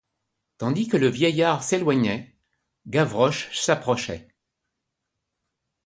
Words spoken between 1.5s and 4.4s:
s’éloignait, Gavroche s’approchait.